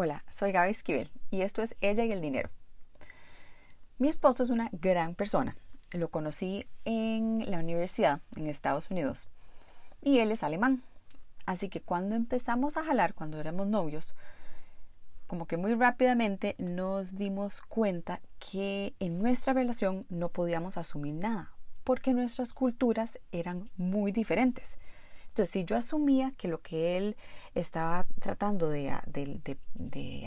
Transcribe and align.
Hola, 0.00 0.22
soy 0.28 0.52
Gaby 0.52 0.70
Esquivel 0.70 1.10
y 1.28 1.40
esto 1.40 1.60
es 1.60 1.74
Ella 1.80 2.04
y 2.04 2.12
el 2.12 2.20
Dinero. 2.20 2.50
Mi 3.98 4.06
esposo 4.06 4.44
es 4.44 4.50
una 4.50 4.68
gran 4.70 5.16
persona. 5.16 5.56
Lo 5.92 6.08
conocí 6.08 6.68
en 6.84 7.50
la 7.50 7.58
universidad 7.58 8.20
en 8.36 8.46
Estados 8.46 8.92
Unidos 8.92 9.26
y 10.00 10.20
él 10.20 10.30
es 10.30 10.44
alemán. 10.44 10.84
Así 11.46 11.68
que 11.68 11.80
cuando 11.80 12.14
empezamos 12.14 12.76
a 12.76 12.84
jalar, 12.84 13.12
cuando 13.12 13.40
éramos 13.40 13.66
novios, 13.66 14.14
como 15.26 15.46
que 15.48 15.56
muy 15.56 15.74
rápidamente 15.74 16.54
nos 16.58 17.16
dimos 17.16 17.60
cuenta 17.62 18.20
que 18.38 18.94
en 19.00 19.18
nuestra 19.18 19.52
relación 19.52 20.06
no 20.10 20.28
podíamos 20.28 20.78
asumir 20.78 21.14
nada, 21.14 21.54
porque 21.82 22.14
nuestras 22.14 22.54
culturas 22.54 23.18
eran 23.32 23.68
muy 23.76 24.12
diferentes. 24.12 24.78
Entonces, 25.38 25.52
si 25.52 25.64
yo 25.64 25.76
asumía 25.76 26.32
que 26.36 26.48
lo 26.48 26.60
que 26.62 26.96
él 26.96 27.16
estaba 27.54 28.06
tratando 28.18 28.70
de, 28.70 28.90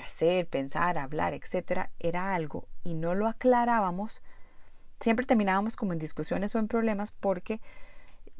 hacer, 0.02 0.48
pensar, 0.48 0.98
hablar, 0.98 1.34
etcétera, 1.34 1.91
era 1.99 2.34
algo 2.34 2.70
y 2.85 2.94
no 2.94 3.13
lo 3.13 3.27
aclarábamos, 3.27 4.23
siempre 5.02 5.26
terminábamos 5.26 5.76
como 5.76 5.91
en 5.91 5.99
discusiones 5.99 6.55
o 6.55 6.59
en 6.59 6.70
problemas 6.70 7.12
porque 7.12 7.59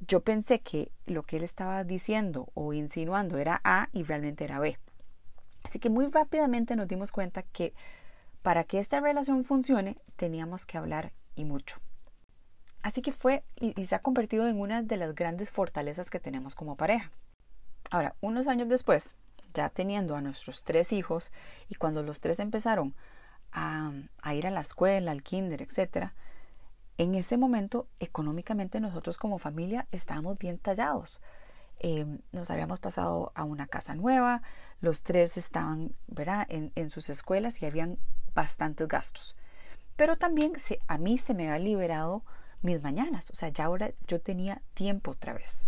yo 0.08 0.22
pensé 0.22 0.62
que 0.62 0.94
lo 1.06 1.24
que 1.24 1.36
él 1.36 1.44
estaba 1.44 1.84
diciendo 1.84 2.48
o 2.54 2.72
insinuando 2.72 3.38
era 3.38 3.60
A 3.66 3.90
y 3.92 4.04
realmente 4.04 4.46
era 4.46 4.60
B. 4.60 4.78
Así 5.64 5.78
que 5.78 5.90
muy 5.90 6.08
rápidamente 6.08 6.78
nos 6.78 6.88
dimos 6.88 7.12
cuenta 7.12 7.44
que 7.44 7.74
para 8.44 8.64
que 8.64 8.80
esta 8.80 9.02
relación 9.02 9.44
funcione 9.44 9.98
teníamos 10.16 10.66
que 10.66 10.78
hablar 10.78 11.12
y 11.36 11.44
mucho. 11.44 11.82
Así 12.82 13.02
que 13.02 13.12
fue 13.12 13.44
y, 13.60 13.86
se 13.86 13.96
ha 13.96 14.00
convertido 14.00 14.48
en 14.48 14.60
una 14.60 14.82
de 14.82 14.98
las 14.98 15.14
grandes 15.14 15.50
fortalezas 15.50 16.10
que 16.10 16.20
tenemos 16.20 16.56
como 16.56 16.76
pareja. 16.76 17.12
Ahora, 17.92 18.16
unos 18.22 18.48
años 18.48 18.70
después, 18.70 19.16
ya 19.54 19.70
teniendo 19.70 20.16
a 20.16 20.22
nuestros 20.22 20.64
tres 20.64 20.94
hijos 20.94 21.32
y 21.70 21.76
cuando 21.76 22.04
los 22.04 22.22
tres 22.22 22.40
empezaron 22.40 22.96
a, 23.52 23.92
ir 24.34 24.48
a 24.48 24.52
la 24.52 24.62
escuela, 24.62 25.12
al 25.12 25.24
kinder, 25.24 25.62
etc., 25.62 26.12
en 26.98 27.16
ese 27.16 27.38
momento 27.38 27.88
económicamente 28.00 28.80
nosotros 28.80 29.18
como 29.18 29.40
familia 29.40 29.88
estábamos 29.92 30.38
bien 30.38 30.58
tallados. 30.58 31.22
Em, 31.80 32.20
nos 32.32 32.52
habíamos 32.52 32.80
pasado 32.80 33.32
a 33.34 33.44
una 33.44 33.66
casa 33.66 33.96
nueva, 33.96 34.44
los 34.82 35.02
tres 35.02 35.36
estaban 35.36 35.96
¿verdad? 36.08 36.46
En, 36.50 36.90
sus 36.92 37.10
escuelas 37.10 37.62
y 37.62 37.66
habían 37.66 37.98
bastantes 38.36 38.88
gastos. 38.88 39.36
Pero 39.96 40.16
también 40.16 40.60
se, 40.60 40.80
a 40.88 40.98
mí 40.98 41.18
se 41.18 41.34
me 41.34 41.50
había 41.50 41.64
liberado 41.64 42.24
mis 42.62 42.82
mañanas. 42.82 43.30
O 43.32 43.36
sea, 43.36 43.50
ya 43.50 43.66
ahora 43.66 43.92
yo 44.08 44.22
tenía 44.22 44.62
tiempo 44.74 45.12
otra 45.12 45.34
vez. 45.34 45.68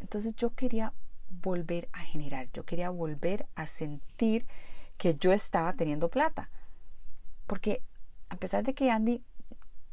Entonces 0.00 0.34
yo 0.36 0.54
quería 0.54 0.92
volver 1.30 1.88
a 1.92 2.00
generar, 2.00 2.46
yo 2.52 2.64
quería 2.64 2.90
volver 2.90 3.46
a 3.54 3.66
sentir 3.66 4.46
que 4.96 5.14
yo 5.14 5.32
estaba 5.32 5.72
teniendo 5.72 6.08
plata. 6.08 6.50
Porque 7.46 7.82
a 8.28 8.36
pesar 8.36 8.64
de 8.64 8.74
que 8.74 8.90
Andy, 8.90 9.22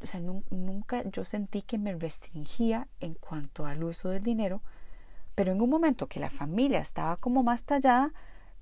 o 0.02 0.06
sea, 0.06 0.20
nunca 0.20 1.04
yo 1.10 1.24
sentí 1.24 1.62
que 1.62 1.78
me 1.78 1.94
restringía 1.94 2.88
en 3.00 3.14
cuanto 3.16 3.66
al 3.66 3.84
uso 3.84 4.10
del 4.10 4.24
dinero, 4.24 4.62
pero 5.36 5.52
en 5.52 5.62
un 5.62 5.70
momento 5.70 6.08
que 6.08 6.20
la 6.20 6.30
familia 6.30 6.80
estaba 6.80 7.18
como 7.18 7.44
más 7.44 7.64
tallada, 7.64 8.14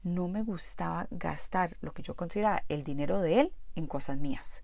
no 0.03 0.27
me 0.27 0.43
gustaba 0.43 1.07
gastar 1.09 1.77
lo 1.81 1.93
que 1.93 2.03
yo 2.03 2.15
consideraba 2.15 2.63
el 2.69 2.83
dinero 2.83 3.19
de 3.19 3.41
él 3.41 3.53
en 3.75 3.87
cosas 3.87 4.17
mías. 4.17 4.63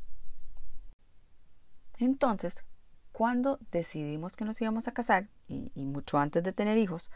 Entonces, 2.04 2.66
cuando 3.14 3.60
decidimos 3.72 4.36
que 4.36 4.44
nos 4.44 4.62
íbamos 4.62 4.90
a 4.90 4.92
casar, 4.92 5.30
y, 5.48 5.72
mucho 5.76 6.18
antes 6.18 6.44
de 6.44 6.52
tener 6.52 6.78
hijos, 6.78 7.12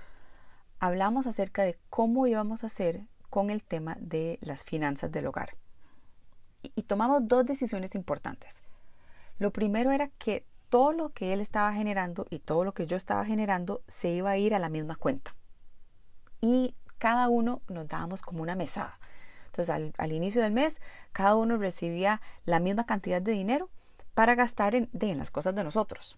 hablamos 0.80 1.28
acerca 1.28 1.64
de 1.64 1.78
cómo 1.90 2.26
íbamos 2.26 2.64
a 2.64 2.68
hacer 2.68 3.06
con 3.30 3.50
el 3.50 3.64
tema 3.64 3.98
de 4.00 4.40
las 4.42 4.64
finanzas 4.64 5.12
del 5.12 5.28
hogar. 5.28 5.58
y 6.76 6.84
tomamos 6.84 7.28
dos 7.28 7.46
decisiones 7.46 7.96
importantes. 7.96 8.64
Lo 9.40 9.52
primero 9.52 9.92
era 9.92 10.10
que 10.18 10.46
todo 10.70 10.92
lo 10.92 11.10
que 11.10 11.32
él 11.32 11.40
estaba 11.40 11.72
generando 11.74 12.26
y 12.30 12.40
todo 12.40 12.64
lo 12.64 12.74
que 12.74 12.88
yo 12.88 12.98
estaba 12.98 13.24
generando 13.26 13.82
se 13.88 14.10
iba 14.10 14.32
a 14.32 14.38
ir 14.38 14.54
a 14.54 14.60
la 14.60 14.70
misma 14.70 14.96
cuenta. 14.96 15.36
Y 16.42 16.76
cada 16.98 17.30
uno 17.30 17.62
nos 17.68 17.88
dábamos 17.88 18.22
como 18.22 18.42
una 18.42 18.56
mesada. 18.56 19.00
Entonces, 19.48 19.94
al, 19.98 20.12
inicio 20.12 20.42
del 20.42 20.52
mes, 20.52 20.82
cada 21.12 21.36
uno 21.36 21.58
recibía 21.58 22.22
la 22.46 22.60
misma 22.60 22.86
cantidad 22.86 23.22
de 23.22 23.32
dinero 23.32 23.70
para 24.18 24.34
gastar 24.34 24.74
en, 24.74 24.90
las 25.16 25.30
cosas 25.30 25.54
de 25.54 25.64
nosotros. 25.64 26.18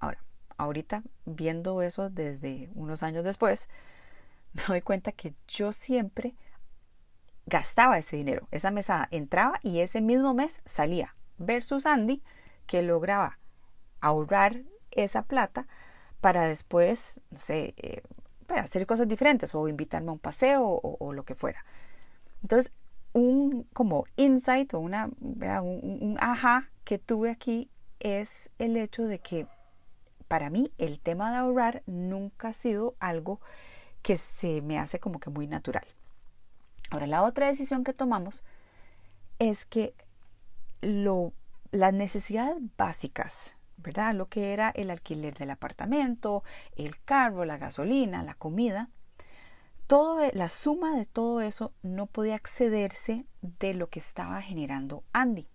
Ahora, 0.00 0.22
ahorita 0.58 1.02
viendo 1.24 1.80
eso 1.80 2.10
desde 2.10 2.68
unos 2.74 3.02
años 3.02 3.24
después, 3.24 3.70
me 4.52 4.62
doy 4.64 4.82
cuenta 4.82 5.10
que 5.10 5.32
yo 5.48 5.72
siempre 5.72 6.34
gastaba 7.46 7.96
ese 7.96 8.18
dinero. 8.18 8.48
Esa 8.50 8.70
mesada 8.70 9.08
entraba 9.10 9.60
y 9.62 9.80
ese 9.80 10.02
mismo 10.02 10.34
mes 10.34 10.60
salía. 10.66 11.16
Versus 11.38 11.86
Andy, 11.86 12.22
que 12.66 12.82
lograba 12.82 13.38
ahorrar 14.02 14.60
esa 14.90 15.22
plata 15.22 15.66
para 16.20 16.44
después, 16.44 17.18
no 17.30 17.38
sé, 17.38 17.72
eh, 17.78 18.02
hacer 18.48 18.86
cosas 18.86 19.08
diferentes 19.08 19.54
o 19.54 19.68
invitarme 19.68 20.10
a 20.10 20.12
un 20.12 20.18
paseo 20.18 20.66
o, 20.66 21.12
lo 21.14 21.24
que 21.24 21.34
fuera. 21.34 21.64
Entonces, 22.42 22.74
un 23.14 23.62
como 23.72 24.04
insight 24.16 24.74
o 24.74 24.80
una, 24.80 25.08
un, 25.18 26.18
aha 26.20 26.68
que 26.84 26.98
tuve 26.98 27.30
aquí 27.30 27.70
es 28.00 28.50
el 28.58 28.76
hecho 28.76 29.04
de 29.04 29.18
que 29.18 29.46
para 30.28 30.50
mí 30.50 30.70
el 30.78 31.00
tema 31.00 31.30
de 31.30 31.38
ahorrar 31.38 31.82
nunca 31.86 32.48
ha 32.48 32.52
sido 32.52 32.94
algo 33.00 33.40
que 34.02 34.16
se 34.16 34.60
me 34.62 34.78
hace 34.78 35.00
como 35.00 35.18
que 35.18 35.30
muy 35.30 35.46
natural. 35.46 35.86
Ahora, 36.90 37.06
la 37.06 37.22
otra 37.22 37.46
decisión 37.46 37.84
que 37.84 37.92
tomamos 37.92 38.44
es 39.38 39.66
que 39.66 39.94
lo, 40.82 41.32
las 41.70 41.92
necesidades 41.92 42.56
básicas, 42.76 43.56
¿verdad? 43.78 44.14
Lo 44.14 44.28
que 44.28 44.52
era 44.52 44.70
el 44.70 44.90
alquiler 44.90 45.34
del 45.34 45.50
apartamento, 45.50 46.44
el 46.76 47.02
carro, 47.02 47.44
la 47.44 47.56
gasolina, 47.56 48.22
la 48.22 48.34
comida, 48.34 48.90
todo, 49.86 50.22
e, 50.22 50.32
la 50.34 50.48
suma 50.48 50.96
de 50.96 51.06
todo 51.06 51.40
eso 51.40 51.72
no 51.82 52.06
podía 52.06 52.36
accederse 52.36 53.26
de 53.40 53.74
lo 53.74 53.88
que 53.88 53.98
estaba 53.98 54.40
generando 54.42 55.04
Andy. 55.12 55.48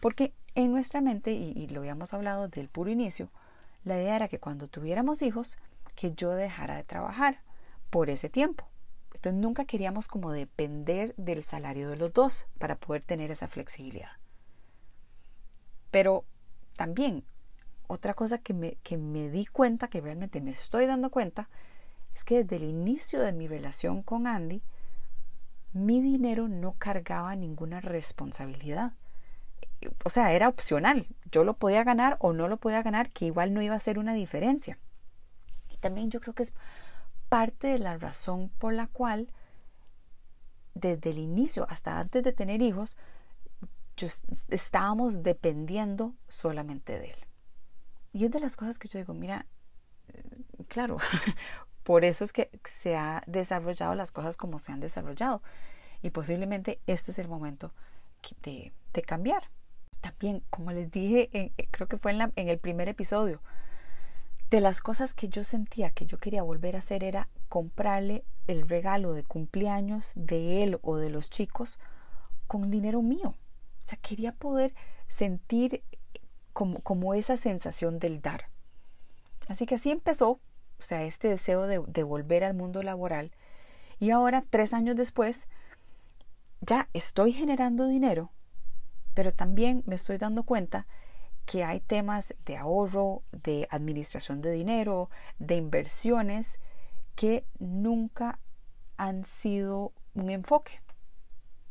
Porque 0.00 0.34
en 0.54 0.72
nuestra 0.72 1.00
mente, 1.00 1.32
y, 1.32 1.66
lo 1.68 1.80
habíamos 1.80 2.12
hablado 2.14 2.48
del 2.48 2.68
puro 2.68 2.90
inicio, 2.90 3.30
la 3.84 3.96
idea 3.96 4.16
era 4.16 4.28
que 4.28 4.40
cuando 4.40 4.68
tuviéramos 4.68 5.22
hijos, 5.22 5.58
que 5.94 6.12
yo 6.12 6.30
dejara 6.30 6.76
de 6.76 6.84
trabajar 6.84 7.42
por 7.90 8.10
ese 8.10 8.28
tiempo. 8.28 8.68
Entonces 9.14 9.40
nunca 9.40 9.64
queríamos 9.64 10.08
como 10.08 10.32
depender 10.32 11.14
del 11.16 11.44
salario 11.44 11.90
de 11.90 11.96
los 11.96 12.12
dos 12.12 12.46
para 12.58 12.76
poder 12.76 13.02
tener 13.02 13.30
esa 13.30 13.48
flexibilidad. 13.48 14.12
Pero 15.90 16.24
también 16.76 17.24
otra 17.86 18.14
cosa 18.14 18.38
que 18.38 18.54
me, 18.54 18.76
que 18.82 18.96
me 18.96 19.28
di 19.28 19.46
cuenta, 19.46 19.88
que 19.88 20.00
realmente 20.00 20.40
me 20.40 20.52
estoy 20.52 20.86
dando 20.86 21.10
cuenta, 21.10 21.48
es 22.14 22.24
que 22.24 22.44
desde 22.44 22.56
el 22.56 22.64
inicio 22.64 23.20
de 23.20 23.32
mi 23.32 23.48
relación 23.48 24.02
con 24.02 24.26
Andy, 24.26 24.62
mi 25.72 26.00
dinero 26.00 26.48
no 26.48 26.74
cargaba 26.78 27.34
ninguna 27.36 27.80
responsabilidad. 27.80 28.92
O 30.04 30.10
sea, 30.10 30.32
era 30.32 30.48
opcional. 30.48 31.06
Yo 31.30 31.44
lo 31.44 31.54
podía 31.54 31.84
ganar 31.84 32.16
o 32.20 32.32
no 32.32 32.48
lo 32.48 32.58
podía 32.58 32.82
ganar, 32.82 33.10
que 33.10 33.26
igual 33.26 33.54
no 33.54 33.62
iba 33.62 33.74
a 33.74 33.80
ser 33.80 33.98
una 33.98 34.14
diferencia. 34.14 34.78
Y 35.68 35.76
también 35.76 36.10
yo 36.10 36.20
creo 36.20 36.34
que 36.34 36.42
es 36.42 36.54
parte 37.28 37.68
de 37.68 37.78
la 37.78 37.96
razón 37.96 38.50
por 38.58 38.72
la 38.74 38.88
cual 38.88 39.32
desde 40.74 41.10
el 41.10 41.18
inicio 41.18 41.66
hasta 41.68 41.98
antes 41.98 42.22
de 42.22 42.32
tener 42.32 42.62
hijos, 42.62 42.96
estábamos 44.48 45.22
dependiendo 45.22 46.14
solamente 46.28 46.98
de 46.98 47.10
él. 47.10 47.26
Y 48.12 48.24
es 48.24 48.30
de 48.30 48.40
las 48.40 48.56
cosas 48.56 48.78
que 48.78 48.88
yo 48.88 48.98
digo, 48.98 49.14
mira, 49.14 49.46
eh, 50.08 50.22
claro, 50.68 50.96
por 51.82 52.04
eso 52.04 52.24
es 52.24 52.32
que 52.32 52.50
se 52.64 52.96
han 52.96 53.22
desarrollado 53.26 53.94
las 53.94 54.10
cosas 54.10 54.36
como 54.36 54.58
se 54.58 54.72
han 54.72 54.80
desarrollado. 54.80 55.42
Y 56.02 56.10
posiblemente 56.10 56.80
este 56.86 57.10
es 57.10 57.18
el 57.18 57.28
momento 57.28 57.72
de 58.42 59.02
cambiar. 59.06 59.50
También, 60.00 60.42
como 60.50 60.72
les 60.72 60.90
dije, 60.90 61.28
eh, 61.32 61.52
creo 61.70 61.88
que 61.88 61.98
fue 61.98 62.12
en, 62.12 62.48
el 62.48 62.58
primer 62.58 62.88
episodio, 62.88 63.40
de 64.50 64.60
las 64.60 64.80
cosas 64.80 65.14
que 65.14 65.28
yo 65.28 65.44
sentía 65.44 65.90
que 65.90 66.06
yo 66.06 66.18
quería 66.18 66.42
volver 66.42 66.74
a 66.74 66.78
hacer 66.78 67.04
era 67.04 67.28
comprarle 67.48 68.24
el 68.46 68.68
regalo 68.68 69.12
de 69.12 69.22
cumpleaños 69.22 70.12
de 70.16 70.62
él 70.62 70.78
o 70.82 70.96
de 70.96 71.10
los 71.10 71.30
chicos 71.30 71.78
con 72.46 72.70
dinero 72.70 73.02
mío. 73.02 73.28
O 73.28 73.84
sea, 73.84 73.98
quería 74.00 74.32
poder 74.32 74.74
sentir 75.06 75.84
como, 76.52 76.80
como 76.80 77.14
esa 77.14 77.36
sensación 77.36 77.98
del 77.98 78.20
dar. 78.20 78.48
Así 79.46 79.66
que 79.66 79.76
así 79.76 79.90
empezó, 79.90 80.30
o 80.30 80.82
sea, 80.82 81.04
este 81.04 81.28
deseo 81.28 81.66
de, 81.66 81.80
de 81.86 82.02
volver 82.02 82.42
al 82.42 82.54
mundo 82.54 82.82
laboral. 82.82 83.30
Y 84.00 84.10
ahora, 84.10 84.44
tres 84.48 84.74
años 84.74 84.96
después, 84.96 85.48
ya 86.60 86.88
estoy 86.92 87.32
generando 87.32 87.86
dinero, 87.86 88.30
pero 89.14 89.32
también 89.32 89.82
me 89.86 89.94
estoy 89.94 90.18
dando 90.18 90.44
cuenta 90.44 90.86
que 91.46 91.64
hay 91.64 91.80
temas 91.80 92.34
de 92.44 92.56
ahorro, 92.56 93.22
de 93.32 93.66
administración 93.70 94.40
de 94.40 94.52
dinero, 94.52 95.10
de 95.38 95.56
inversiones 95.56 96.60
que 97.16 97.44
nunca 97.58 98.38
han 98.96 99.24
sido 99.24 99.92
un 100.14 100.30
enfoque. 100.30 100.80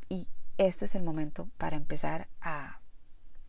Y 0.10 0.28
este 0.58 0.86
es 0.86 0.96
el 0.96 1.04
momento 1.04 1.48
para 1.58 1.78
empezar 1.78 2.28
a, 2.42 2.82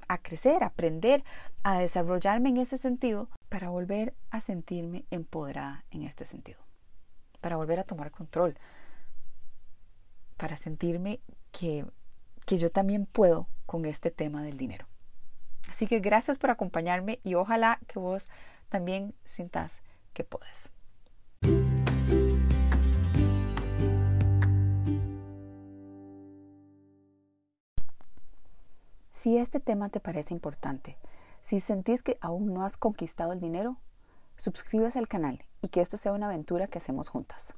a 0.06 0.18
crecer, 0.18 0.62
a 0.62 0.66
aprender, 0.66 1.24
a 1.62 1.78
desarrollarme 1.78 2.50
en 2.50 2.58
ese 2.58 2.76
sentido, 2.76 3.28
para 3.48 3.70
volver 3.70 4.14
a 4.30 4.40
sentirme 4.40 5.06
empoderada 5.10 5.84
en 5.90 6.02
este 6.02 6.24
sentido, 6.24 6.60
para 7.40 7.56
volver 7.56 7.80
a 7.80 7.84
tomar 7.84 8.10
control, 8.12 8.56
para 10.36 10.56
sentirme 10.56 11.20
que, 11.50 11.84
que 12.46 12.58
yo 12.58 12.70
también 12.70 13.06
puedo 13.06 13.48
con 13.70 13.86
este 13.86 14.10
tema 14.10 14.42
del 14.42 14.56
dinero. 14.56 14.88
Así 15.68 15.86
que 15.86 16.00
gracias 16.00 16.38
por 16.38 16.50
acompañarme 16.50 17.20
y 17.22 17.36
ojalá 17.36 17.78
que 17.86 18.00
vos 18.00 18.28
también 18.68 19.14
sintas 19.22 19.84
que 20.12 20.24
puedes. 20.24 20.72
Si 29.12 29.38
este 29.38 29.60
tema 29.60 29.88
te 29.88 30.00
parece 30.00 30.34
importante, 30.34 30.96
si 31.40 31.60
sentís 31.60 32.02
que 32.02 32.18
aún 32.20 32.52
no 32.52 32.64
has 32.64 32.76
conquistado 32.76 33.32
el 33.32 33.38
dinero, 33.38 33.76
suscríbete 34.36 34.98
al 34.98 35.06
canal 35.06 35.44
y 35.62 35.68
que 35.68 35.80
esto 35.80 35.96
sea 35.96 36.12
una 36.12 36.26
aventura 36.26 36.66
que 36.66 36.78
hacemos 36.78 37.08
juntas. 37.08 37.54